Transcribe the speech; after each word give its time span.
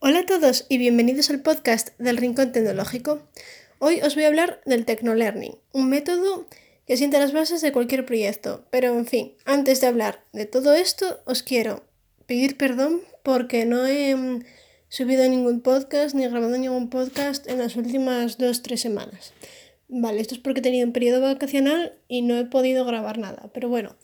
Hola 0.00 0.20
a 0.20 0.26
todos 0.26 0.64
y 0.68 0.78
bienvenidos 0.78 1.28
al 1.28 1.40
podcast 1.40 1.88
del 1.98 2.18
Rincón 2.18 2.52
Tecnológico. 2.52 3.20
Hoy 3.80 4.00
os 4.00 4.14
voy 4.14 4.22
a 4.22 4.28
hablar 4.28 4.60
del 4.64 4.84
Technolearning, 4.84 5.56
un 5.72 5.88
método 5.88 6.46
que 6.86 6.96
sienta 6.96 7.18
las 7.18 7.32
bases 7.32 7.62
de 7.62 7.72
cualquier 7.72 8.06
proyecto. 8.06 8.64
Pero 8.70 8.96
en 8.96 9.06
fin, 9.06 9.32
antes 9.44 9.80
de 9.80 9.88
hablar 9.88 10.22
de 10.32 10.46
todo 10.46 10.72
esto, 10.74 11.18
os 11.24 11.42
quiero 11.42 11.82
pedir 12.26 12.56
perdón 12.56 13.00
porque 13.24 13.64
no 13.64 13.88
he 13.88 14.14
mm, 14.14 14.44
subido 14.88 15.28
ningún 15.28 15.62
podcast 15.62 16.14
ni 16.14 16.28
grabado 16.28 16.56
ningún 16.56 16.90
podcast 16.90 17.48
en 17.48 17.58
las 17.58 17.74
últimas 17.74 18.38
dos 18.38 18.62
tres 18.62 18.80
semanas. 18.80 19.32
Vale, 19.88 20.20
esto 20.20 20.36
es 20.36 20.40
porque 20.40 20.60
he 20.60 20.62
tenido 20.62 20.86
un 20.86 20.92
periodo 20.92 21.22
vacacional 21.22 21.94
y 22.06 22.22
no 22.22 22.38
he 22.38 22.44
podido 22.44 22.84
grabar 22.84 23.18
nada. 23.18 23.50
Pero 23.52 23.68
bueno, 23.68 23.96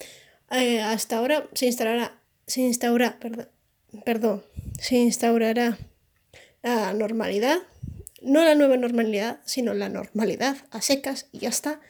eh, 0.50 0.80
hasta 0.80 1.18
ahora 1.18 1.48
se 1.54 1.66
instalará, 1.66 2.18
se 2.48 2.62
instaura, 2.62 3.20
perdón, 3.20 3.46
perdón, 4.04 4.44
se 4.78 4.96
instaurará 4.96 5.78
la 6.62 6.92
normalidad, 6.92 7.58
no 8.22 8.42
la 8.44 8.54
nueva 8.54 8.76
normalidad, 8.76 9.40
sino 9.44 9.74
la 9.74 9.88
normalidad 9.88 10.56
a 10.70 10.80
secas 10.80 11.28
y 11.32 11.40
ya 11.40 11.48
está. 11.48 11.80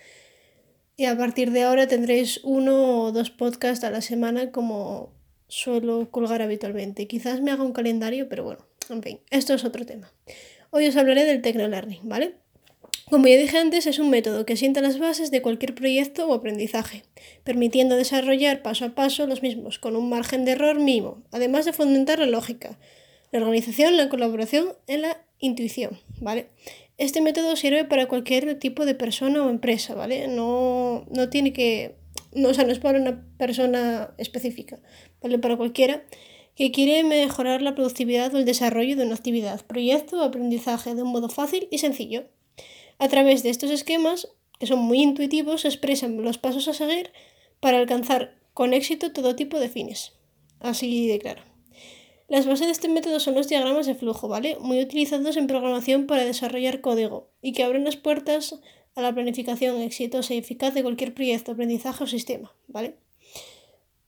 Y 0.96 1.06
a 1.06 1.16
partir 1.16 1.50
de 1.50 1.62
ahora 1.62 1.88
tendréis 1.88 2.40
uno 2.44 3.02
o 3.02 3.12
dos 3.12 3.30
podcasts 3.30 3.84
a 3.84 3.90
la 3.90 4.00
semana 4.00 4.52
como 4.52 5.12
suelo 5.48 6.10
colgar 6.10 6.42
habitualmente. 6.42 7.06
Quizás 7.06 7.40
me 7.40 7.50
haga 7.50 7.64
un 7.64 7.72
calendario, 7.72 8.28
pero 8.28 8.44
bueno, 8.44 8.66
en 8.90 9.02
fin, 9.02 9.20
esto 9.30 9.54
es 9.54 9.64
otro 9.64 9.86
tema. 9.86 10.12
Hoy 10.70 10.86
os 10.86 10.96
hablaré 10.96 11.24
del 11.24 11.42
Technolearning, 11.42 12.08
¿vale? 12.08 12.34
Como 13.10 13.26
ya 13.26 13.36
dije 13.36 13.58
antes, 13.58 13.86
es 13.86 13.98
un 13.98 14.08
método 14.08 14.46
que 14.46 14.56
sienta 14.56 14.80
las 14.80 14.98
bases 14.98 15.30
de 15.30 15.42
cualquier 15.42 15.74
proyecto 15.74 16.26
o 16.26 16.32
aprendizaje, 16.32 17.02
permitiendo 17.44 17.96
desarrollar 17.96 18.62
paso 18.62 18.86
a 18.86 18.94
paso 18.94 19.26
los 19.26 19.42
mismos 19.42 19.78
con 19.78 19.94
un 19.94 20.08
margen 20.08 20.46
de 20.46 20.52
error 20.52 20.78
mínimo, 20.78 21.22
además 21.30 21.66
de 21.66 21.74
fomentar 21.74 22.18
la 22.18 22.26
lógica, 22.26 22.78
la 23.30 23.40
organización, 23.40 23.98
la 23.98 24.08
colaboración 24.08 24.68
y 24.88 24.96
la 24.96 25.22
intuición, 25.38 25.98
¿vale? 26.20 26.46
Este 26.96 27.20
método 27.20 27.56
sirve 27.56 27.84
para 27.84 28.06
cualquier 28.06 28.58
tipo 28.58 28.86
de 28.86 28.94
persona 28.94 29.44
o 29.44 29.50
empresa, 29.50 29.94
¿vale? 29.94 30.28
No, 30.28 31.04
no 31.10 31.28
tiene 31.28 31.52
que... 31.52 31.96
No, 32.32 32.48
o 32.48 32.54
sea, 32.54 32.64
no 32.64 32.72
es 32.72 32.78
para 32.78 32.98
una 32.98 33.26
persona 33.36 34.14
específica, 34.16 34.78
¿vale? 35.20 35.38
Para 35.38 35.56
cualquiera 35.56 36.04
que 36.56 36.70
quiere 36.70 37.04
mejorar 37.04 37.60
la 37.60 37.74
productividad 37.74 38.34
o 38.34 38.38
el 38.38 38.44
desarrollo 38.44 38.96
de 38.96 39.04
una 39.04 39.14
actividad, 39.14 39.60
proyecto 39.66 40.20
o 40.20 40.22
aprendizaje 40.22 40.94
de 40.94 41.02
un 41.02 41.10
modo 41.10 41.28
fácil 41.28 41.68
y 41.70 41.78
sencillo. 41.78 42.24
A 42.98 43.08
través 43.08 43.42
de 43.42 43.50
estos 43.50 43.70
esquemas, 43.70 44.28
que 44.58 44.66
son 44.66 44.78
muy 44.78 45.02
intuitivos, 45.02 45.62
se 45.62 45.68
expresan 45.68 46.22
los 46.22 46.38
pasos 46.38 46.68
a 46.68 46.74
seguir 46.74 47.10
para 47.60 47.78
alcanzar 47.78 48.38
con 48.52 48.72
éxito 48.72 49.12
todo 49.12 49.36
tipo 49.36 49.58
de 49.58 49.68
fines. 49.68 50.12
Así 50.60 51.08
de 51.08 51.18
claro. 51.18 51.42
Las 52.28 52.46
bases 52.46 52.66
de 52.66 52.72
este 52.72 52.88
método 52.88 53.20
son 53.20 53.34
los 53.34 53.48
diagramas 53.48 53.86
de 53.86 53.94
flujo, 53.94 54.28
¿vale? 54.28 54.56
Muy 54.60 54.80
utilizados 54.80 55.36
en 55.36 55.46
programación 55.46 56.06
para 56.06 56.24
desarrollar 56.24 56.80
código 56.80 57.28
y 57.42 57.52
que 57.52 57.64
abren 57.64 57.84
las 57.84 57.96
puertas 57.96 58.58
a 58.94 59.02
la 59.02 59.12
planificación 59.12 59.82
exitosa 59.82 60.34
y 60.34 60.38
eficaz 60.38 60.72
de 60.72 60.82
cualquier 60.82 61.12
proyecto, 61.12 61.52
aprendizaje 61.52 62.04
o 62.04 62.06
sistema, 62.06 62.54
¿vale? 62.68 62.96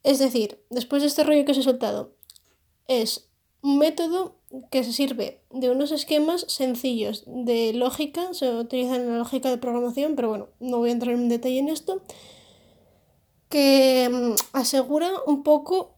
Es 0.02 0.18
decir, 0.18 0.60
después 0.70 1.02
de 1.02 1.08
este 1.08 1.24
rollo 1.24 1.44
que 1.44 1.52
os 1.52 1.58
he 1.58 1.62
soltado, 1.62 2.14
es 2.88 3.28
un 3.62 3.78
método 3.78 4.35
que 4.70 4.84
se 4.84 4.92
sirve 4.92 5.40
de 5.50 5.70
unos 5.70 5.90
esquemas 5.92 6.44
sencillos 6.48 7.24
de 7.26 7.72
lógica, 7.72 8.32
se 8.32 8.50
utilizan 8.50 9.08
la 9.10 9.18
lógica 9.18 9.50
de 9.50 9.58
programación, 9.58 10.14
pero 10.14 10.28
bueno, 10.28 10.48
no 10.60 10.78
voy 10.78 10.90
a 10.90 10.92
entrar 10.92 11.14
en 11.14 11.28
detalle 11.28 11.58
en 11.58 11.68
esto, 11.68 12.02
que 13.48 14.08
mm, 14.10 14.56
asegura 14.56 15.10
un 15.26 15.42
poco, 15.42 15.94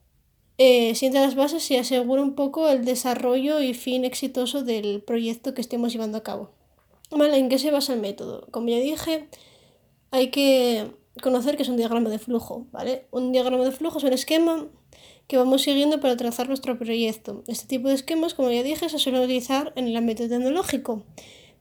eh, 0.56 0.94
las 1.12 1.34
bases 1.34 1.70
y 1.70 1.77
asegura 1.77 2.22
un 2.22 2.34
poco 2.34 2.68
el 2.68 2.84
desarrollo 2.84 3.60
y 3.60 3.74
fin 3.74 4.05
exitoso 4.05 4.62
del 4.62 5.02
proyecto 5.02 5.55
que 5.55 5.60
estemos 5.60 5.92
llevando 5.92 6.18
a 6.18 6.22
cabo. 6.22 6.50
¿Vale? 7.10 7.38
¿En 7.38 7.48
qué 7.48 7.58
se 7.58 7.70
basa 7.70 7.94
el 7.94 8.00
método? 8.00 8.46
Como 8.50 8.68
ya 8.68 8.78
dije, 8.78 9.28
hay 10.10 10.30
que 10.30 10.90
conocer 11.23 11.56
que 11.56 11.62
es 11.62 11.68
un 11.68 11.77
diagrama 11.77 12.11
de 12.11 12.18
flujo, 12.18 12.67
¿vale? 12.70 13.06
Un 13.11 13.33
diagrama 13.33 13.64
de 13.64 13.73
flujo 13.73 13.98
es 13.98 14.05
un 14.05 14.12
esquema 14.12 14.68
que 15.28 15.36
vamos 15.36 15.62
siguiendo 15.62 16.00
para 16.00 16.16
trazar 16.16 16.48
nuestro 16.48 16.78
proyecto. 16.78 17.44
Este 17.46 17.66
tipo 17.66 17.89
de 17.89 17.94
esquemas, 17.94 18.33
como 18.34 18.50
ya 18.50 18.62
dije, 18.62 18.89
se 18.89 18.98
suele 18.98 19.20
utilizar 19.20 19.72
en 19.77 19.86
el 19.86 19.96
ámbito 19.96 20.27
tecnológico. 20.27 21.05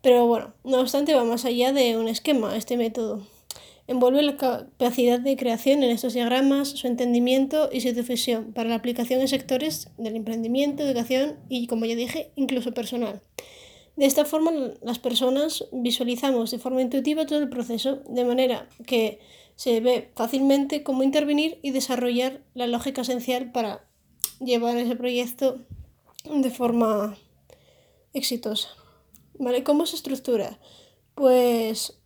Pero 0.02 0.26
bueno, 0.26 0.54
no 0.64 0.80
obstante, 0.80 1.14
va 1.14 1.26
más 1.26 1.44
allá 1.44 1.74
de 1.74 1.98
un 1.98 2.08
esquema, 2.08 2.56
este 2.56 2.78
método. 2.78 3.28
Envuelve 3.86 4.22
la 4.22 4.38
capacidad 4.38 5.20
de 5.20 5.36
creación 5.36 5.84
en 5.84 5.92
estos 5.92 6.14
diagramas, 6.14 6.70
su 6.70 6.88
entendimiento 6.88 7.70
y 7.72 7.82
su 7.82 7.92
difusión 7.92 8.54
para 8.54 8.70
la 8.70 8.76
aplicación 8.76 9.20
en 9.20 9.28
sectores 9.28 9.90
del 9.98 10.16
emprendimiento, 10.16 10.84
educación 10.84 11.36
y, 11.50 11.68
como 11.68 11.86
ya 11.86 11.96
dije, 11.96 12.32
incluso 12.36 12.74
personal. 12.74 13.22
De 13.98 14.06
esta 14.06 14.26
forma, 14.26 14.52
las 14.82 15.00
personas 15.00 15.66
visualizamos 15.72 16.52
de 16.52 16.60
forma 16.60 16.84
intuitiva 16.84 17.26
todo 17.26 17.40
el 17.40 17.50
proceso, 17.50 18.04
de 18.08 18.24
manera 18.24 18.70
que 18.86 19.20
se 19.56 19.82
ve 19.82 20.12
fácilmente 20.16 20.84
cómo 20.84 21.02
intervenir 21.02 21.58
y 21.64 21.72
desarrollar 21.72 22.44
la 22.54 22.68
lógica 22.68 23.02
esencial 23.02 23.52
para 23.52 23.88
llevar 24.40 24.78
ese 24.78 24.96
proyecto 24.96 25.66
de 26.24 26.52
forma 26.52 27.18
exitosa. 28.14 28.70
¿Vale? 29.40 29.64
¿Cómo 29.64 29.88
se 29.88 29.96
estructura? 29.96 30.60
Pues 31.16 32.00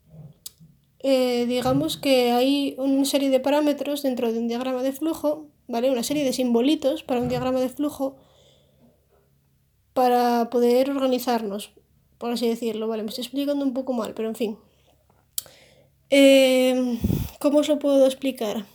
eh, 0.99 1.45
digamos 1.45 1.97
que 1.97 2.31
hay 2.31 2.75
una 2.77 3.03
serie 3.03 3.29
de 3.29 3.41
parámetros 3.41 4.01
dentro 4.01 4.31
de 4.31 4.39
un 4.39 4.47
diagrama 4.47 4.81
de 4.81 4.93
flujo, 4.93 5.47
¿vale? 5.67 5.91
Una 5.91 6.03
serie 6.03 6.23
de 6.23 6.31
simbolitos 6.31 7.03
para 7.03 7.19
un 7.19 7.27
diagrama 7.27 7.59
de 7.59 7.69
flujo 7.69 8.15
para 9.93 10.49
poder 10.49 10.89
organizarnos, 10.89 11.73
por 12.21 12.31
así 12.31 12.47
decirlo, 12.47 12.87
¿vale? 12.87 13.01
Me 13.01 13.09
estoy 13.09 13.23
explicando 13.23 13.65
un 13.65 13.73
poco 13.73 13.93
mal, 13.93 14.13
pero 14.13 14.29
en 14.29 14.35
fin. 14.35 14.57
Eh, 16.11 16.99
¿Cómo 17.39 17.59
os 17.59 17.67
lo 17.67 17.79
puedo 17.79 18.05
explicar? 18.05 18.67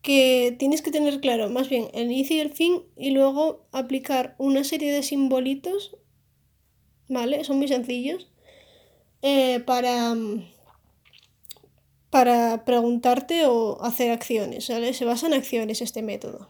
Que 0.00 0.56
tienes 0.58 0.80
que 0.80 0.90
tener 0.90 1.20
claro 1.20 1.50
más 1.50 1.68
bien 1.68 1.90
el 1.92 2.10
inicio 2.10 2.36
y 2.36 2.40
el 2.40 2.50
fin 2.50 2.84
y 2.96 3.10
luego 3.10 3.66
aplicar 3.70 4.34
una 4.38 4.64
serie 4.64 4.90
de 4.92 5.02
simbolitos, 5.02 5.98
¿vale? 7.08 7.44
Son 7.44 7.58
muy 7.58 7.68
sencillos, 7.68 8.30
eh, 9.20 9.60
para, 9.60 10.16
para 12.08 12.64
preguntarte 12.64 13.44
o 13.44 13.78
hacer 13.82 14.10
acciones, 14.10 14.70
¿vale? 14.70 14.94
Se 14.94 15.04
basa 15.04 15.26
en 15.26 15.34
acciones 15.34 15.82
este 15.82 16.00
método. 16.00 16.48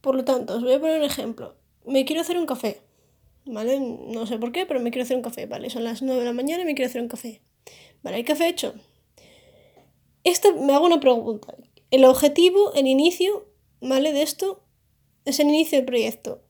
Por 0.00 0.14
lo 0.14 0.24
tanto, 0.24 0.56
os 0.56 0.62
voy 0.62 0.72
a 0.72 0.80
poner 0.80 0.96
un 0.96 1.04
ejemplo. 1.04 1.56
Me 1.84 2.06
quiero 2.06 2.22
hacer 2.22 2.38
un 2.38 2.46
café, 2.46 2.80
¿vale? 3.44 3.80
No 3.80 4.26
sé 4.26 4.38
por 4.38 4.52
qué, 4.52 4.66
pero 4.66 4.80
me 4.80 4.90
quiero 4.90 5.04
hacer 5.04 5.16
un 5.16 5.22
café, 5.22 5.46
¿vale? 5.46 5.70
Son 5.70 5.84
las 5.84 6.02
9 6.02 6.20
de 6.20 6.26
la 6.26 6.32
mañana 6.32 6.62
y 6.62 6.66
me 6.66 6.74
quiero 6.74 6.88
hacer 6.88 7.02
un 7.02 7.08
café. 7.08 7.40
Vale, 8.02 8.16
¿hay 8.16 8.24
café 8.24 8.48
hecho? 8.48 8.74
Esta, 10.24 10.52
me 10.52 10.74
hago 10.74 10.86
una 10.86 11.00
pregunta. 11.00 11.54
El 11.90 12.04
objetivo, 12.04 12.72
el 12.74 12.86
inicio, 12.86 13.48
¿vale? 13.80 14.12
De 14.12 14.22
esto 14.22 14.62
es 15.24 15.40
el 15.40 15.48
inicio 15.48 15.78
del 15.78 15.86
proyecto. 15.86 16.42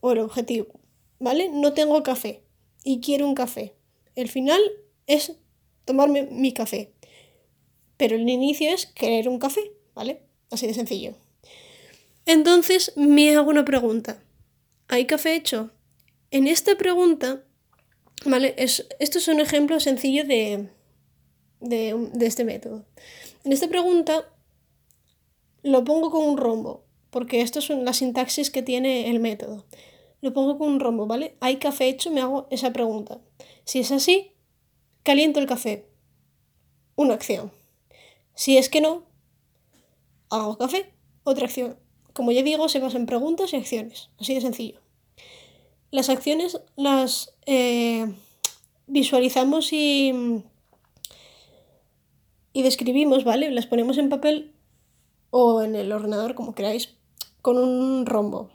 O 0.00 0.12
el 0.12 0.20
objetivo, 0.20 0.68
¿vale? 1.18 1.48
No 1.48 1.72
tengo 1.72 2.02
café 2.02 2.44
y 2.84 3.00
quiero 3.00 3.26
un 3.26 3.34
café. 3.34 3.74
El 4.14 4.28
final 4.28 4.60
es 5.06 5.36
tomarme 5.84 6.28
mi 6.30 6.52
café. 6.52 6.92
Pero 7.96 8.14
el 8.16 8.28
inicio 8.28 8.72
es 8.72 8.86
querer 8.86 9.28
un 9.28 9.38
café, 9.38 9.72
¿vale? 9.94 10.22
Así 10.50 10.66
de 10.66 10.74
sencillo. 10.74 11.14
Entonces 12.26 12.92
me 12.96 13.34
hago 13.34 13.50
una 13.50 13.64
pregunta. 13.64 14.22
¿Hay 14.86 15.06
café 15.06 15.34
hecho? 15.34 15.70
En 16.30 16.46
esta 16.46 16.76
pregunta, 16.76 17.42
¿vale? 18.26 18.54
Es, 18.58 18.86
esto 18.98 19.18
es 19.18 19.28
un 19.28 19.40
ejemplo 19.40 19.80
sencillo 19.80 20.24
de, 20.24 20.68
de, 21.60 22.26
este 22.26 22.44
método. 22.44 22.84
En 23.44 23.52
esta 23.52 23.68
pregunta 23.68 24.30
lo 25.62 25.84
pongo 25.84 26.10
con 26.10 26.24
un 26.24 26.36
rombo, 26.36 26.84
porque 27.10 27.40
esto 27.40 27.62
son 27.62 27.84
las 27.84 27.98
sintaxis 27.98 28.50
que 28.50 28.62
tiene 28.62 29.08
el 29.08 29.20
método. 29.20 29.64
Lo 30.20 30.34
pongo 30.34 30.58
con 30.58 30.68
un 30.68 30.80
rombo, 30.80 31.06
¿vale? 31.06 31.36
¿Hay 31.40 31.56
café 31.56 31.88
hecho? 31.88 32.10
Me 32.10 32.20
hago 32.20 32.46
esa 32.50 32.72
pregunta. 32.72 33.20
Si 33.64 33.78
es 33.78 33.90
así, 33.90 34.32
caliento 35.04 35.40
el 35.40 35.46
café. 35.46 35.88
Una 36.96 37.14
acción. 37.14 37.52
Si 38.34 38.58
es 38.58 38.68
que 38.68 38.80
no, 38.80 39.04
hago 40.28 40.58
café. 40.58 40.92
Otra 41.24 41.46
acción. 41.46 41.78
Como 42.12 42.32
ya 42.32 42.42
digo, 42.42 42.68
se 42.68 42.80
basa 42.80 42.98
en 42.98 43.06
preguntas 43.06 43.52
y 43.52 43.56
acciones. 43.56 44.10
Así 44.18 44.34
de 44.34 44.40
sencillo. 44.40 44.80
Las 45.90 46.08
acciones 46.08 46.60
las 46.76 47.34
eh, 47.46 48.12
visualizamos 48.86 49.72
y 49.72 50.42
y 52.58 52.62
describimos, 52.62 53.22
¿vale? 53.22 53.52
Las 53.52 53.66
ponemos 53.66 53.98
en 53.98 54.08
papel 54.08 54.52
o 55.30 55.62
en 55.62 55.76
el 55.76 55.92
ordenador, 55.92 56.34
como 56.34 56.56
queráis, 56.56 56.96
con 57.40 57.56
un 57.56 58.04
rombo. 58.04 58.50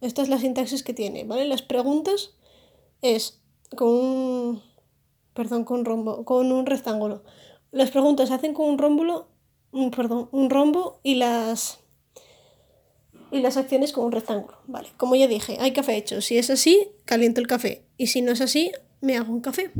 Esta 0.00 0.22
es 0.22 0.30
la 0.30 0.38
sintaxis 0.38 0.82
que 0.82 0.94
tiene, 0.94 1.24
¿vale? 1.24 1.44
Las 1.44 1.60
preguntas 1.60 2.30
es 3.02 3.42
con 3.76 3.88
un... 3.88 4.62
Perdón, 5.34 5.64
con 5.64 5.84
rombo, 5.84 6.24
con 6.24 6.50
un 6.50 6.64
rectángulo. 6.64 7.24
Las 7.72 7.90
preguntas 7.90 8.28
se 8.28 8.34
hacen 8.34 8.54
con 8.54 8.70
un 8.70 8.78
rómbulo, 8.78 9.28
perdón, 9.94 10.30
un 10.32 10.48
rombo 10.48 11.00
y 11.02 11.16
las... 11.16 11.80
y 13.32 13.40
las 13.40 13.56
acciones 13.56 13.92
como 13.92 14.06
un 14.06 14.12
rectángulo. 14.12 14.58
Vale, 14.66 14.88
como 14.98 15.16
ya 15.16 15.26
dije, 15.26 15.56
hay 15.58 15.72
café 15.72 15.96
hecho. 15.96 16.20
Si 16.20 16.36
es 16.36 16.50
así, 16.50 16.88
caliento 17.06 17.40
el 17.40 17.46
café. 17.46 17.84
Y 17.96 18.08
si 18.08 18.20
no 18.20 18.32
es 18.32 18.42
así, 18.42 18.70
me 19.00 19.16
hago 19.16 19.32
un 19.32 19.40
café. 19.40 19.72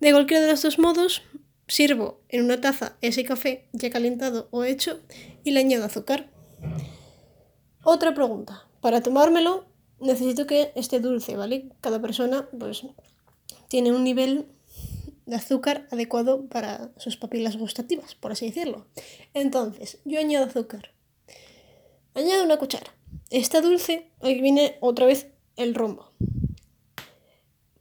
De 0.00 0.12
cualquiera 0.12 0.42
de 0.42 0.52
los 0.52 0.62
dos 0.62 0.78
modos, 0.78 1.22
sirvo 1.66 2.20
en 2.28 2.44
una 2.44 2.60
taza 2.60 2.96
ese 3.00 3.24
café 3.24 3.68
ya 3.72 3.90
calentado 3.90 4.48
o 4.52 4.62
hecho 4.64 5.00
y 5.42 5.50
le 5.50 5.60
añado 5.60 5.84
azúcar. 5.84 6.30
Otra 7.82 8.14
pregunta. 8.14 8.68
Para 8.80 9.02
tomármelo 9.02 9.66
necesito 10.00 10.46
que 10.46 10.70
esté 10.76 11.00
dulce, 11.00 11.36
¿vale? 11.36 11.70
Cada 11.80 12.00
persona 12.00 12.48
pues 12.56 12.84
tiene 13.66 13.92
un 13.92 14.04
nivel 14.04 14.46
de 15.26 15.36
azúcar 15.36 15.88
adecuado 15.90 16.46
para 16.46 16.92
sus 16.96 17.16
papilas 17.16 17.56
gustativas, 17.56 18.14
por 18.14 18.32
así 18.32 18.46
decirlo. 18.46 18.86
Entonces, 19.34 19.98
yo 20.04 20.20
añado 20.20 20.46
azúcar. 20.46 20.92
Añado 22.18 22.42
una 22.42 22.56
cuchara. 22.56 22.92
Está 23.30 23.60
dulce, 23.60 24.10
ahí 24.20 24.40
viene 24.40 24.76
otra 24.80 25.06
vez 25.06 25.28
el 25.54 25.72
rombo. 25.72 26.10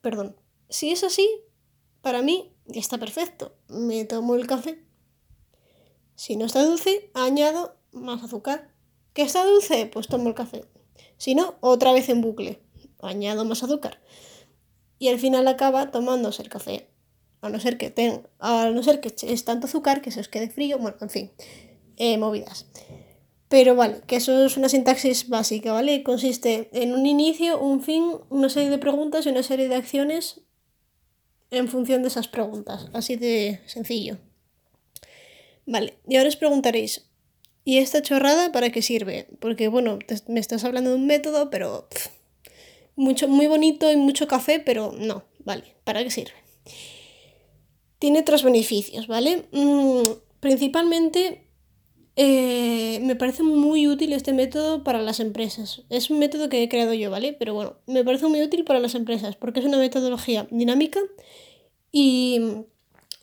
Perdón. 0.02 0.36
Si 0.70 0.92
es 0.92 1.04
así, 1.04 1.28
para 2.04 2.22
mí 2.22 2.54
está 2.68 3.00
perfecto. 3.00 3.56
Me 3.68 4.06
tomo 4.06 4.36
el 4.36 4.46
café. 4.46 4.86
Si 6.14 6.36
no 6.36 6.46
está 6.46 6.64
dulce, 6.64 7.10
añado 7.16 7.78
más 7.92 8.24
azúcar. 8.24 8.70
¿Que 9.14 9.24
está 9.24 9.44
dulce? 9.44 9.88
Pues 9.88 10.08
tomo 10.08 10.30
el 10.30 10.36
café. 10.36 10.66
Si 11.18 11.34
no, 11.34 11.56
otra 11.60 11.92
vez 11.92 12.08
en 12.10 12.22
bucle. 12.22 12.62
Añado 13.02 13.44
más 13.44 13.64
azúcar. 13.64 14.00
Y 15.00 15.08
al 15.08 15.18
final 15.18 15.48
acaba 15.48 15.90
tomándose 15.90 16.44
el 16.44 16.50
café. 16.50 16.92
A 17.42 17.50
no 17.50 17.60
ser 17.60 17.80
que 17.80 17.90
tenga, 17.90 18.30
a 18.38 18.70
no 18.70 18.84
ser 18.84 19.02
que 19.02 19.16
es 19.20 19.46
tanto 19.46 19.66
azúcar 19.66 20.04
que 20.04 20.12
se 20.12 20.20
os 20.20 20.30
quede 20.30 20.52
frío. 20.52 20.78
Bueno, 20.78 20.98
en 21.02 21.10
fin. 21.10 21.32
Eh, 21.96 22.20
movidas. 22.20 22.68
Pero 23.50 23.76
vale, 23.76 24.02
que 24.08 24.18
eso 24.18 24.46
es 24.46 24.58
una 24.58 24.68
sintaxis 24.68 25.30
básica, 25.30 25.72
¿vale? 25.72 26.04
Consiste 26.04 26.70
en 26.74 26.94
un 26.94 27.06
inicio, 27.06 27.60
un 27.60 27.82
fin, 27.82 28.12
una 28.30 28.50
serie 28.50 28.70
de 28.70 28.78
preguntas 28.78 29.26
y 29.26 29.30
una 29.30 29.44
serie 29.44 29.70
de 29.70 29.76
acciones 29.76 30.42
en 31.50 31.70
función 31.70 32.02
de 32.02 32.10
esas 32.10 32.28
preguntas. 32.28 32.88
Así 32.94 33.16
de 33.16 33.62
sencillo. 33.66 34.18
Vale, 35.66 35.98
y 36.08 36.18
ahora 36.18 36.30
os 36.30 36.36
preguntaréis, 36.36 37.10
¿y 37.64 37.78
esta 37.78 38.02
chorrada 38.02 38.52
para 38.52 38.70
qué 38.70 38.82
sirve? 38.82 39.28
Porque, 39.40 39.68
bueno, 39.70 40.00
me 40.28 40.40
estás 40.40 40.64
hablando 40.64 40.92
de 40.92 40.96
un 40.98 41.08
método, 41.08 41.50
pero 41.50 41.88
mucho, 42.96 43.28
muy 43.28 43.48
bonito 43.48 43.90
y 43.92 43.96
mucho 43.96 44.28
café, 44.28 44.60
pero 44.60 44.94
no, 44.98 45.24
vale, 45.40 45.76
¿para 45.84 46.04
qué 46.04 46.12
sirve? 46.12 46.34
Tiene 48.00 48.20
otros 48.20 48.44
beneficios, 48.44 49.08
¿vale? 49.08 49.46
Mm, 49.52 50.04
principalmente 50.40 51.48
eh, 52.16 52.67
me 53.00 53.16
parece 53.16 53.44
muy 53.44 53.88
útil 53.88 54.14
este 54.14 54.34
método 54.34 54.84
para 54.84 55.02
las 55.02 55.20
empresas. 55.20 55.82
Es 55.90 56.10
un 56.10 56.20
método 56.20 56.50
que 56.50 56.64
he 56.64 56.70
creado 56.70 56.94
yo, 56.94 57.10
¿vale? 57.12 57.34
Pero 57.34 57.54
bueno, 57.54 57.78
me 57.88 58.04
parece 58.04 58.28
muy 58.28 58.42
útil 58.42 58.64
para 58.64 58.80
las 58.80 58.96
empresas 58.96 59.36
porque 59.36 59.60
es 59.60 59.66
una 59.66 59.78
metodología 59.78 60.48
dinámica 60.52 61.00
y 61.92 62.66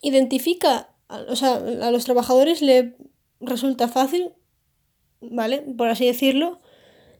identifica, 0.01 0.89
o 1.09 1.35
sea, 1.35 1.55
a 1.55 1.91
los 1.91 2.05
trabajadores 2.05 2.61
le 2.61 2.95
resulta 3.39 3.87
fácil, 3.87 4.33
¿vale? 5.21 5.61
Por 5.61 5.87
así 5.87 6.05
decirlo, 6.05 6.59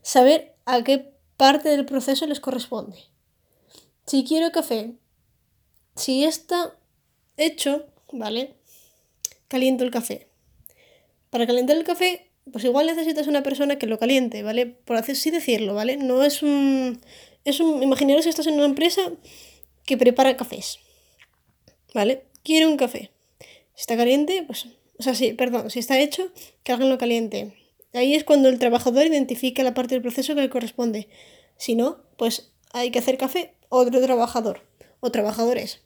saber 0.02 0.54
a 0.64 0.82
qué 0.84 1.12
parte 1.36 1.68
del 1.68 1.86
proceso 1.86 2.26
les 2.26 2.40
corresponde. 2.40 2.96
Si 4.06 4.24
quiero 4.24 4.52
café, 4.52 4.94
si 5.94 6.24
está 6.24 6.76
hecho, 7.36 7.86
¿vale? 8.12 8.54
Caliento 9.48 9.84
el 9.84 9.90
café 9.90 10.28
para 11.36 11.46
calentar 11.46 11.76
el 11.76 11.84
café, 11.84 12.30
pues 12.52 12.64
igual 12.64 12.86
necesitas 12.86 13.26
una 13.26 13.42
persona 13.42 13.76
que 13.76 13.86
lo 13.86 13.98
caliente, 13.98 14.42
¿vale? 14.42 14.66
Por 14.66 14.96
así 14.96 15.30
decirlo, 15.30 15.74
¿vale? 15.74 15.96
No 15.96 16.22
es 16.22 16.42
un... 16.42 17.00
Es 17.44 17.60
un... 17.60 17.82
Imaginaros 17.82 18.24
que 18.24 18.30
estás 18.30 18.46
en 18.46 18.54
una 18.54 18.64
empresa 18.64 19.02
que 19.84 19.96
prepara 19.96 20.36
cafés, 20.36 20.78
¿vale? 21.94 22.24
Quiere 22.42 22.66
un 22.66 22.76
café. 22.76 23.10
Si 23.74 23.80
está 23.80 23.96
caliente, 23.96 24.44
pues... 24.46 24.66
O 24.98 25.02
sea, 25.02 25.14
sí, 25.14 25.32
perdón, 25.34 25.70
si 25.70 25.78
está 25.78 25.98
hecho, 25.98 26.30
que 26.62 26.72
alguien 26.72 26.90
lo 26.90 26.98
caliente. 26.98 27.52
Ahí 27.92 28.14
es 28.14 28.24
cuando 28.24 28.48
el 28.48 28.58
trabajador 28.58 29.06
identifica 29.06 29.62
la 29.62 29.74
parte 29.74 29.94
del 29.94 30.02
proceso 30.02 30.34
que 30.34 30.40
le 30.40 30.50
corresponde. 30.50 31.08
Si 31.56 31.74
no, 31.74 31.98
pues 32.16 32.52
hay 32.72 32.90
que 32.90 32.98
hacer 32.98 33.18
café, 33.18 33.54
otro 33.68 34.00
trabajador, 34.00 34.62
o 35.00 35.10
trabajadores, 35.10 35.82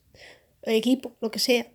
equipo, 0.63 1.13
lo 1.21 1.31
que 1.31 1.39
sea. 1.39 1.67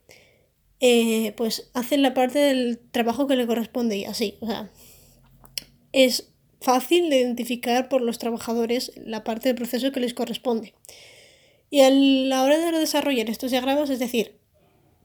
Eh, 0.79 1.33
pues 1.37 1.69
hacen 1.73 2.01
la 2.01 2.13
parte 2.13 2.39
del 2.39 2.79
trabajo 2.91 3.27
que 3.27 3.35
le 3.35 3.47
corresponde 3.47 3.97
y 3.97 4.05
así. 4.05 4.37
O 4.41 4.47
sea, 4.47 4.71
es 5.91 6.33
fácil 6.61 7.09
de 7.09 7.19
identificar 7.19 7.89
por 7.89 8.01
los 8.01 8.17
trabajadores 8.17 8.91
la 8.97 9.23
parte 9.23 9.49
del 9.49 9.55
proceso 9.55 9.91
que 9.91 9.99
les 9.99 10.13
corresponde. 10.13 10.73
Y 11.69 11.81
a 11.81 11.89
la 11.89 12.43
hora 12.43 12.57
de 12.57 12.77
desarrollar 12.77 13.29
estos 13.29 13.51
diagramas, 13.51 13.89
es 13.89 13.99
decir, 13.99 14.37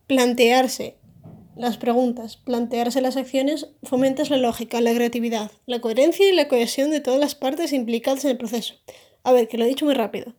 plantearse 0.06 0.96
las 1.56 1.76
preguntas, 1.76 2.37
plantearse 2.38 3.00
las 3.00 3.16
acciones, 3.16 3.69
fomentas 3.82 4.31
la 4.31 4.38
lógica, 4.38 4.81
la 4.81 4.94
creatividad, 4.94 5.50
la 5.66 5.81
coherencia 5.81 6.28
y 6.28 6.34
la 6.34 6.49
cohesión 6.49 6.90
de 6.90 7.00
todas 7.00 7.20
las 7.20 7.34
partes 7.34 7.73
implicadas 7.73 8.25
en 8.25 8.32
el 8.32 8.38
proceso. 8.38 8.75
A 9.23 9.32
ver, 9.32 9.49
que 9.49 9.58
lo 9.58 9.64
he 9.64 9.69
dicho 9.69 9.84
muy 9.84 9.94
rápido. 9.94 10.34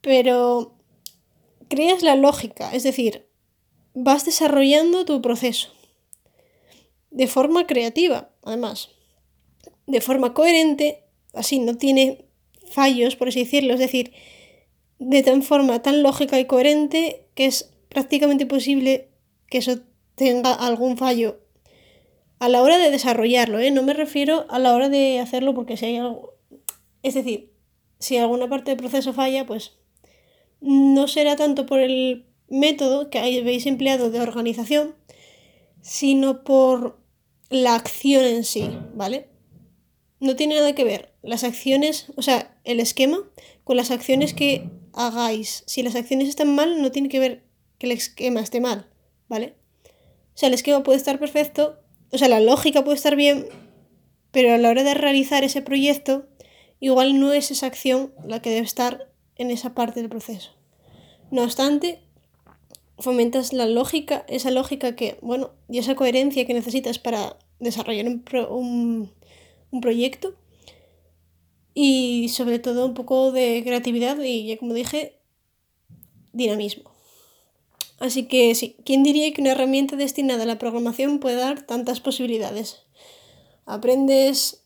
Pero 0.00 0.76
creas 1.68 2.02
la 2.02 2.16
lógica, 2.16 2.72
es 2.72 2.82
decir, 2.82 3.26
vas 3.94 4.24
desarrollando 4.24 5.04
tu 5.04 5.20
proceso. 5.20 5.72
De 7.10 7.26
forma 7.26 7.66
creativa, 7.66 8.30
además. 8.42 8.90
De 9.86 10.00
forma 10.00 10.34
coherente, 10.34 11.04
así 11.34 11.58
no 11.58 11.76
tiene 11.76 12.24
fallos, 12.70 13.16
por 13.16 13.28
así 13.28 13.40
decirlo. 13.40 13.74
Es 13.74 13.80
decir, 13.80 14.12
de 14.98 15.22
tan 15.22 15.42
forma 15.42 15.82
tan 15.82 16.02
lógica 16.02 16.38
y 16.38 16.46
coherente 16.46 17.26
que 17.34 17.46
es 17.46 17.70
prácticamente 17.88 18.44
imposible 18.44 19.08
que 19.48 19.58
eso 19.58 19.80
tenga 20.14 20.52
algún 20.52 20.96
fallo 20.96 21.40
a 22.38 22.48
la 22.48 22.62
hora 22.62 22.78
de 22.78 22.90
desarrollarlo, 22.90 23.60
¿eh? 23.60 23.70
No 23.70 23.82
me 23.82 23.94
refiero 23.94 24.46
a 24.48 24.58
la 24.58 24.74
hora 24.74 24.88
de 24.88 25.20
hacerlo 25.20 25.54
porque 25.54 25.76
si 25.76 25.86
hay 25.86 25.96
algo... 25.98 26.34
Es 27.02 27.14
decir, 27.14 27.52
si 28.00 28.16
alguna 28.16 28.48
parte 28.48 28.72
del 28.72 28.78
proceso 28.78 29.12
falla, 29.12 29.46
pues 29.46 29.76
no 30.60 31.06
será 31.06 31.36
tanto 31.36 31.66
por 31.66 31.78
el 31.78 32.26
método 32.52 33.08
que 33.10 33.18
habéis 33.18 33.66
empleado 33.66 34.10
de 34.10 34.20
organización, 34.20 34.94
sino 35.80 36.44
por 36.44 37.00
la 37.48 37.74
acción 37.74 38.24
en 38.24 38.44
sí, 38.44 38.70
¿vale? 38.94 39.28
No 40.20 40.36
tiene 40.36 40.54
nada 40.56 40.74
que 40.74 40.84
ver 40.84 41.12
las 41.22 41.44
acciones, 41.44 42.12
o 42.16 42.22
sea, 42.22 42.56
el 42.64 42.78
esquema 42.78 43.18
con 43.64 43.76
las 43.76 43.90
acciones 43.90 44.34
que 44.34 44.70
hagáis. 44.92 45.64
Si 45.66 45.82
las 45.82 45.96
acciones 45.96 46.28
están 46.28 46.54
mal, 46.54 46.80
no 46.82 46.92
tiene 46.92 47.08
que 47.08 47.18
ver 47.18 47.42
que 47.78 47.86
el 47.86 47.92
esquema 47.92 48.40
esté 48.40 48.60
mal, 48.60 48.86
¿vale? 49.28 49.56
O 50.34 50.38
sea, 50.38 50.48
el 50.48 50.54
esquema 50.54 50.82
puede 50.82 50.98
estar 50.98 51.18
perfecto, 51.18 51.80
o 52.10 52.18
sea, 52.18 52.28
la 52.28 52.40
lógica 52.40 52.84
puede 52.84 52.96
estar 52.96 53.16
bien, 53.16 53.46
pero 54.30 54.52
a 54.52 54.58
la 54.58 54.68
hora 54.68 54.84
de 54.84 54.94
realizar 54.94 55.42
ese 55.42 55.62
proyecto, 55.62 56.26
igual 56.80 57.18
no 57.18 57.32
es 57.32 57.50
esa 57.50 57.66
acción 57.66 58.12
la 58.26 58.42
que 58.42 58.50
debe 58.50 58.66
estar 58.66 59.10
en 59.36 59.50
esa 59.50 59.74
parte 59.74 60.00
del 60.00 60.10
proceso. 60.10 60.50
No 61.30 61.44
obstante, 61.44 62.02
fomentas 62.98 63.52
la 63.52 63.66
lógica, 63.66 64.24
esa 64.28 64.50
lógica 64.50 64.94
que, 64.96 65.18
bueno, 65.22 65.50
y 65.68 65.78
esa 65.78 65.94
coherencia 65.94 66.46
que 66.46 66.54
necesitas 66.54 66.98
para 66.98 67.38
desarrollar 67.58 68.06
un, 68.06 69.12
un, 69.70 69.80
proyecto. 69.80 70.34
Y 71.74 72.28
sobre 72.28 72.58
todo 72.58 72.84
un 72.84 72.94
poco 72.94 73.32
de 73.32 73.62
creatividad 73.64 74.18
y, 74.20 74.46
ya 74.46 74.58
como 74.58 74.74
dije, 74.74 75.18
dinamismo. 76.32 76.90
Así 77.98 78.24
que 78.26 78.54
sí, 78.54 78.76
¿quién 78.84 79.02
diría 79.02 79.32
que 79.32 79.40
una 79.40 79.52
herramienta 79.52 79.96
destinada 79.96 80.42
a 80.42 80.46
la 80.46 80.58
programación 80.58 81.20
puede 81.20 81.36
dar 81.36 81.62
tantas 81.62 82.00
posibilidades? 82.00 82.82
Aprendes 83.64 84.64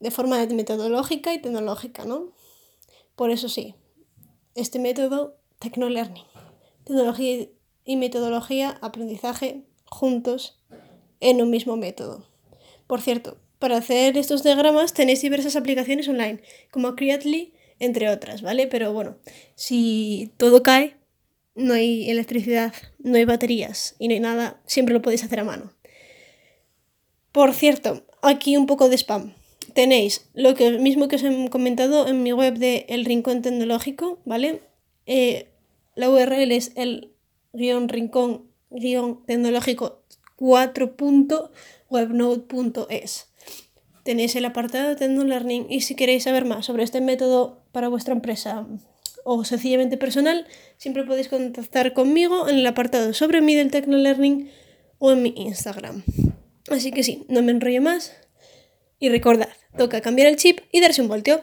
de 0.00 0.10
forma 0.10 0.44
metodológica 0.46 1.34
y 1.34 1.40
tecnológica, 1.40 2.04
¿no? 2.04 2.32
Por 3.16 3.30
eso 3.30 3.48
sí, 3.48 3.74
este 4.54 4.78
método, 4.78 5.36
Tecnolearning, 5.58 6.24
tecnología 6.84 7.46
y 7.90 7.96
metodología 7.96 8.78
aprendizaje 8.82 9.64
juntos 9.84 10.60
en 11.18 11.42
un 11.42 11.50
mismo 11.50 11.76
método. 11.76 12.24
Por 12.86 13.00
cierto, 13.00 13.36
para 13.58 13.78
hacer 13.78 14.16
estos 14.16 14.44
diagramas 14.44 14.94
tenéis 14.94 15.22
diversas 15.22 15.56
aplicaciones 15.56 16.06
online, 16.06 16.40
como 16.70 16.94
Creatly, 16.94 17.52
entre 17.80 18.08
otras, 18.08 18.42
¿vale? 18.42 18.68
Pero 18.68 18.92
bueno, 18.92 19.16
si 19.56 20.30
todo 20.36 20.62
cae, 20.62 20.98
no 21.56 21.74
hay 21.74 22.08
electricidad, 22.08 22.72
no 23.00 23.16
hay 23.16 23.24
baterías 23.24 23.96
y 23.98 24.06
no 24.06 24.14
hay 24.14 24.20
nada, 24.20 24.60
siempre 24.66 24.94
lo 24.94 25.02
podéis 25.02 25.24
hacer 25.24 25.40
a 25.40 25.44
mano. 25.44 25.72
Por 27.32 27.54
cierto, 27.54 28.04
aquí 28.22 28.56
un 28.56 28.66
poco 28.66 28.88
de 28.88 28.98
spam. 28.98 29.34
Tenéis 29.74 30.30
lo 30.32 30.54
que 30.54 30.78
mismo 30.78 31.08
que 31.08 31.16
os 31.16 31.24
he 31.24 31.50
comentado 31.50 32.06
en 32.06 32.22
mi 32.22 32.32
web 32.32 32.54
de 32.56 32.86
El 32.88 33.04
Rincón 33.04 33.42
Tecnológico, 33.42 34.20
¿vale? 34.24 34.60
Eh, 35.06 35.48
la 35.96 36.08
URL 36.08 36.52
es 36.52 36.70
el 36.76 37.10
guion 37.52 37.88
rincón 37.88 38.50
guion 38.70 39.24
tecnológico 39.26 40.02
4.webnode.es. 40.38 43.26
tenéis 44.04 44.36
el 44.36 44.44
apartado 44.46 44.94
de 44.94 45.08
Learning 45.08 45.66
y 45.68 45.82
si 45.82 45.94
queréis 45.94 46.22
saber 46.24 46.46
más 46.46 46.66
sobre 46.66 46.82
este 46.82 47.00
método 47.00 47.62
para 47.72 47.88
vuestra 47.88 48.12
empresa 48.14 48.66
o 49.24 49.44
sencillamente 49.44 49.96
personal, 49.98 50.46
siempre 50.78 51.04
podéis 51.04 51.28
contactar 51.28 51.92
conmigo 51.92 52.48
en 52.48 52.56
el 52.56 52.66
apartado 52.66 53.12
sobre 53.12 53.42
mí 53.42 53.54
del 53.54 53.70
Learning 53.70 54.50
o 54.98 55.12
en 55.12 55.22
mi 55.22 55.34
Instagram. 55.36 56.02
Así 56.70 56.90
que 56.90 57.02
sí, 57.02 57.26
no 57.28 57.42
me 57.42 57.50
enrollo 57.50 57.82
más 57.82 58.16
y 58.98 59.10
recordad, 59.10 59.50
toca 59.76 60.00
cambiar 60.00 60.28
el 60.28 60.36
chip 60.36 60.60
y 60.72 60.80
darse 60.80 61.02
un 61.02 61.08
volteo. 61.08 61.42